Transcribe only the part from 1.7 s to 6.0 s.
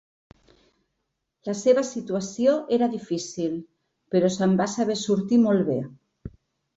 situació era difícil, però se'n va saber sortir molt bé.